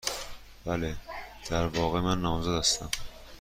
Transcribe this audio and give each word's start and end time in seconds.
بله. 0.65 0.95
در 1.49 1.67
واقع، 1.67 1.99
من 1.99 2.21
نامزد 2.21 2.51
هستم. 2.57 2.89